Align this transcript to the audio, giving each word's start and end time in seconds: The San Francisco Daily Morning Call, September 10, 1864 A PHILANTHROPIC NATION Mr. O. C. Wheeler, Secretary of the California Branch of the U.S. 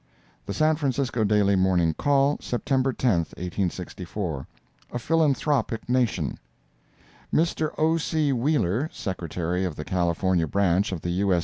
The 0.47 0.53
San 0.55 0.77
Francisco 0.77 1.23
Daily 1.23 1.55
Morning 1.55 1.93
Call, 1.93 2.39
September 2.41 2.91
10, 2.91 3.17
1864 3.37 4.47
A 4.93 4.97
PHILANTHROPIC 4.97 5.87
NATION 5.87 6.39
Mr. 7.31 7.71
O. 7.77 7.97
C. 7.97 8.33
Wheeler, 8.33 8.89
Secretary 8.91 9.63
of 9.63 9.75
the 9.75 9.85
California 9.85 10.47
Branch 10.47 10.91
of 10.91 11.01
the 11.01 11.11
U.S. 11.11 11.39